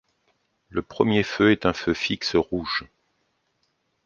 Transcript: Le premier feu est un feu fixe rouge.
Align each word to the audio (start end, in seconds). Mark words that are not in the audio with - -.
Le 0.69 0.81
premier 0.81 1.21
feu 1.21 1.51
est 1.51 1.67
un 1.67 1.73
feu 1.73 1.93
fixe 1.93 2.35
rouge. 2.35 2.85